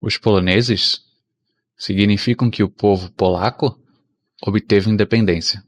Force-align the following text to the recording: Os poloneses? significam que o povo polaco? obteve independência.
Os 0.00 0.16
poloneses? 0.16 1.02
significam 1.76 2.50
que 2.50 2.62
o 2.62 2.70
povo 2.70 3.12
polaco? 3.12 3.78
obteve 4.40 4.88
independência. 4.88 5.62